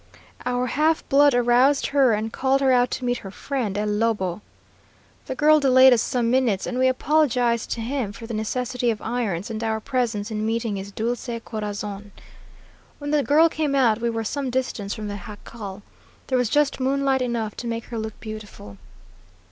[0.47, 4.41] Our half blood aroused her and called her out to meet her friend, El Lobo.
[5.27, 8.99] The girl delayed us some minutes, and we apologized to him for the necessity of
[8.99, 12.11] irons and our presence in meeting his Dulce Corazon.
[12.97, 15.83] When the girl came out we were some distance from the jacal.
[16.25, 18.79] There was just moonlight enough to make her look beautiful.